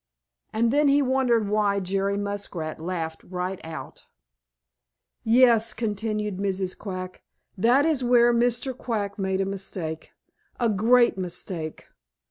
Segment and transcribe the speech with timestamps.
[0.51, 4.07] And then he wondered why Jerry Muskrat laughed right out.
[5.23, 6.75] "Yes," continued Mrs.
[6.75, 7.21] Quack,
[7.55, 8.75] "that is where Mr.
[8.75, 10.13] Quack made a mistake,
[10.59, 11.87] a great mistake.